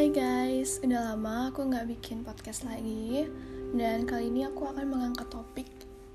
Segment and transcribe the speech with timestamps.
[0.00, 3.28] Hai guys, udah lama aku nggak bikin podcast lagi
[3.76, 5.68] Dan kali ini aku akan mengangkat topik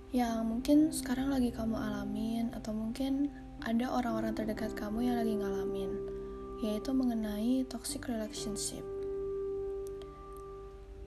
[0.10, 3.30] yang mungkin sekarang lagi kamu alamin Atau mungkin
[3.62, 5.92] ada orang-orang terdekat kamu yang lagi ngalamin
[6.66, 8.82] Yaitu mengenai toxic relationship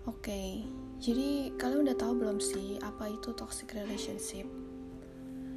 [0.07, 0.63] Oke,
[1.03, 4.47] jadi kalian udah tahu belum sih apa itu toxic relationship?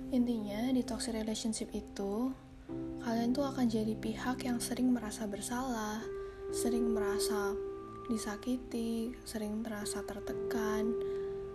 [0.09, 2.33] Intinya di toxic relationship itu
[3.05, 6.02] kalian tuh akan jadi pihak yang sering merasa bersalah,
[6.51, 7.55] sering merasa
[8.11, 10.91] disakiti, sering terasa tertekan,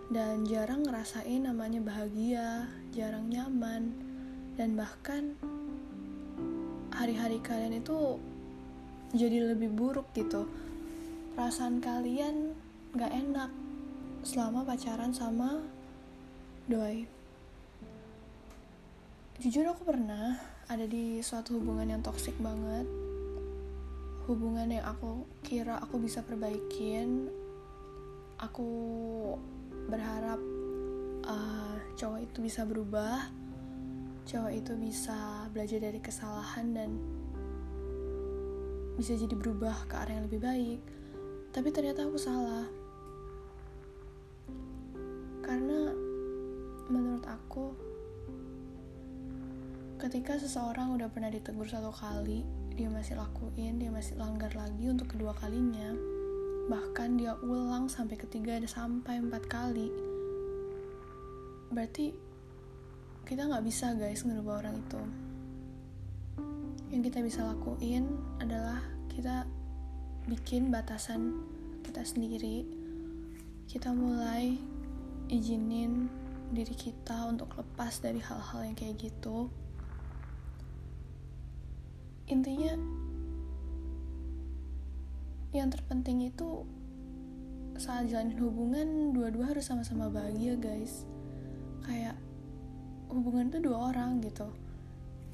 [0.09, 3.93] dan jarang ngerasain namanya bahagia, jarang nyaman,
[4.57, 5.37] dan bahkan
[6.97, 8.17] hari-hari kalian itu
[9.13, 10.49] jadi lebih buruk gitu.
[11.37, 12.57] Perasaan kalian
[12.97, 13.53] gak enak
[14.25, 15.61] selama pacaran sama
[16.65, 17.05] doi.
[19.37, 23.06] Jujur aku pernah ada di suatu hubungan yang toksik banget
[24.27, 27.31] hubungan yang aku kira aku bisa perbaikin
[28.37, 28.69] aku
[29.87, 30.37] berharap
[31.25, 33.31] uh, cowok itu bisa berubah
[34.27, 36.99] cowok itu bisa belajar dari kesalahan dan
[38.99, 40.81] bisa jadi berubah ke arah yang lebih baik.
[41.53, 42.65] Tapi ternyata aku salah
[50.07, 52.39] ketika seseorang udah pernah ditegur satu kali,
[52.79, 55.91] dia masih lakuin, dia masih langgar lagi untuk kedua kalinya,
[56.71, 59.91] bahkan dia ulang sampai ketiga ada sampai empat kali.
[61.75, 62.15] Berarti
[63.27, 65.01] kita nggak bisa guys ngerubah orang itu.
[66.87, 68.07] Yang kita bisa lakuin
[68.39, 68.79] adalah
[69.11, 69.43] kita
[70.31, 71.43] bikin batasan
[71.83, 72.63] kita sendiri.
[73.67, 74.55] Kita mulai
[75.27, 76.07] izinin
[76.55, 79.51] diri kita untuk lepas dari hal-hal yang kayak gitu
[82.27, 82.75] intinya
[85.55, 86.67] yang terpenting itu
[87.79, 91.07] saat jalanin hubungan dua-dua harus sama-sama bahagia guys.
[91.87, 92.19] Kayak
[93.07, 94.51] hubungan itu dua orang gitu.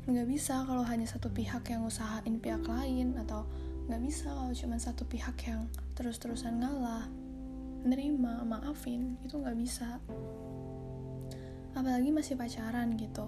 [0.05, 3.47] Nggak bisa kalau hanya satu pihak yang usahain pihak lain atau
[3.89, 5.65] nggak bisa kalau cuma satu pihak yang
[5.97, 7.09] terus-terusan ngalah.
[7.83, 9.97] Nerima maafin itu nggak bisa.
[11.73, 13.25] Apalagi masih pacaran gitu.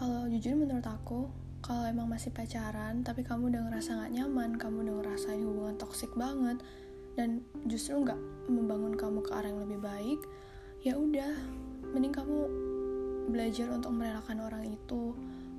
[0.00, 1.28] Kalau jujur menurut aku
[1.66, 6.14] kalau emang masih pacaran tapi kamu udah ngerasa gak nyaman kamu udah ngerasain hubungan toksik
[6.14, 6.62] banget
[7.18, 10.20] dan justru nggak membangun kamu ke arah yang lebih baik
[10.86, 11.34] ya udah
[11.90, 12.46] mending kamu
[13.26, 15.10] belajar untuk merelakan orang itu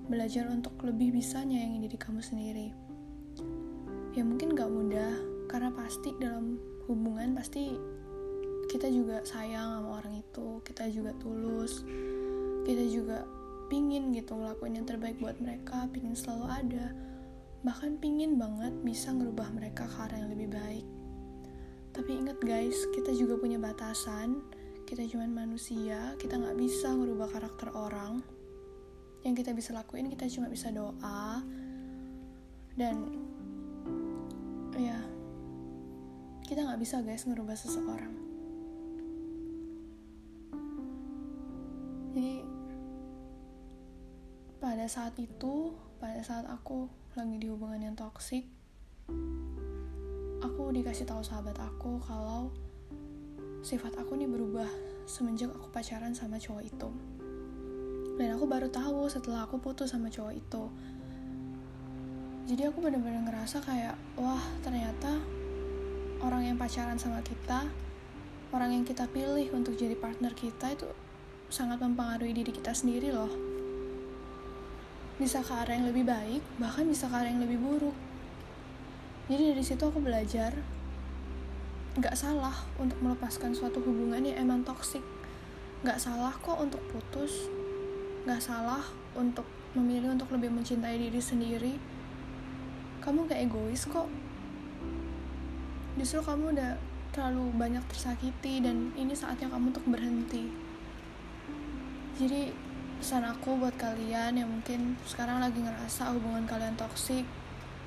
[0.07, 2.71] belajar untuk lebih bisa nyayangin diri kamu sendiri.
[4.15, 5.13] Ya mungkin gak mudah
[5.51, 6.55] karena pasti dalam
[6.87, 7.75] hubungan pasti
[8.71, 11.87] kita juga sayang sama orang itu kita juga tulus
[12.67, 13.23] kita juga
[13.67, 16.87] pingin gitu ngelakuin yang terbaik buat mereka pingin selalu ada.
[17.63, 20.87] Bahkan pingin banget bisa ngerubah mereka ke arah yang lebih baik.
[21.91, 24.39] Tapi ingat guys kita juga punya batasan.
[24.87, 28.23] Kita cuma manusia kita nggak bisa ngerubah karakter orang.
[29.27, 31.43] Yang kita bisa lakuin kita cuma bisa doa.
[32.77, 32.95] Dan
[34.77, 34.99] ya
[36.47, 38.36] kita nggak bisa guys ngerubah seseorang
[44.57, 48.45] pada saat itu pada saat aku lagi di hubungan yang toksik
[50.41, 52.49] aku dikasih tahu sahabat aku kalau
[53.61, 54.69] sifat aku nih berubah
[55.07, 56.89] semenjak aku pacaran sama cowok itu.
[58.17, 60.63] Dan aku baru tahu setelah aku putus sama cowok itu.
[62.47, 65.19] Jadi aku bener-bener ngerasa kayak wah ternyata
[66.23, 67.67] orang yang pacaran sama kita
[68.55, 70.87] orang yang kita pilih untuk jadi partner kita itu
[71.51, 73.56] sangat mempengaruhi diri kita sendiri loh
[75.17, 77.97] bisa ke arah yang lebih baik bahkan bisa ke arah yang lebih buruk.
[79.27, 80.53] Jadi dari situ aku belajar
[81.97, 85.01] nggak salah untuk melepaskan suatu hubungan yang emang toksik
[85.81, 87.49] nggak salah kok untuk putus
[88.25, 88.85] nggak salah
[89.17, 89.45] untuk
[89.77, 91.73] memilih untuk lebih mencintai diri sendiri.
[92.99, 94.09] Kamu gak egois kok.
[95.97, 96.77] Justru kamu udah
[97.13, 100.49] terlalu banyak tersakiti dan ini saatnya kamu untuk berhenti.
[102.17, 102.53] Jadi
[102.97, 107.23] pesan aku buat kalian yang mungkin sekarang lagi ngerasa hubungan kalian toksik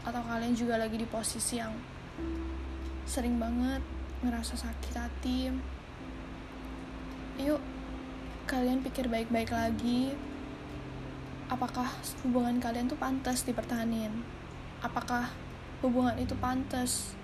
[0.07, 1.75] atau kalian juga lagi di posisi yang
[3.05, 3.83] sering banget
[4.23, 5.51] ngerasa sakit hati
[7.41, 7.61] yuk
[8.51, 10.11] kalian pikir baik-baik lagi.
[11.47, 11.87] Apakah
[12.27, 14.11] hubungan kalian tuh pantas dipertahanin?
[14.83, 15.31] Apakah
[15.87, 17.15] hubungan itu pantas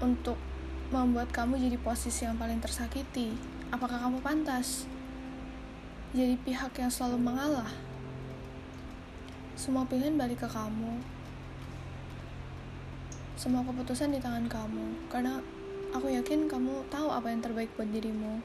[0.00, 0.40] untuk
[0.88, 3.36] membuat kamu jadi posisi yang paling tersakiti?
[3.68, 4.88] Apakah kamu pantas
[6.16, 7.68] jadi pihak yang selalu mengalah.
[9.52, 11.16] Semua pilihan balik ke kamu.
[13.36, 15.44] semua keputusan di tangan kamu karena
[15.92, 18.40] aku yakin kamu tahu apa yang terbaik buat dirimu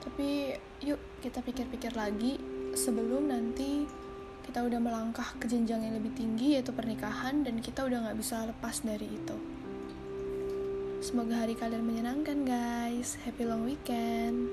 [0.00, 2.40] tapi yuk kita pikir-pikir lagi
[2.72, 3.84] sebelum nanti
[4.48, 8.46] kita udah melangkah ke jenjang yang lebih tinggi yaitu pernikahan dan kita udah nggak bisa
[8.46, 9.36] lepas dari itu.
[11.02, 13.18] Semoga hari kalian menyenangkan guys.
[13.26, 14.48] Happy long weekend.